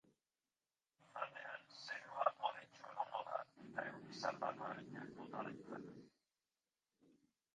Igandean, 1.07 1.65
zerua 1.81 2.23
hodeitsu 2.47 2.87
egongo 2.93 3.21
da 3.27 3.37
eta 3.65 3.85
euri 3.91 4.17
zaparra 4.23 4.69
arinak 4.71 5.11
bota 5.19 5.43
ditzake. 5.51 5.93